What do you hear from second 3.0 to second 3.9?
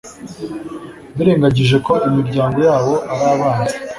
ari abanzi